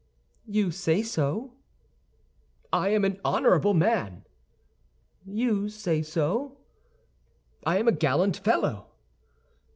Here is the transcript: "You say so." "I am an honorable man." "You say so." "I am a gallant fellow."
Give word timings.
"You 0.47 0.71
say 0.71 1.03
so." 1.03 1.53
"I 2.73 2.89
am 2.89 3.05
an 3.05 3.21
honorable 3.23 3.75
man." 3.75 4.25
"You 5.27 5.69
say 5.69 6.01
so." 6.01 6.57
"I 7.67 7.77
am 7.77 7.87
a 7.87 7.91
gallant 7.91 8.35
fellow." 8.37 8.87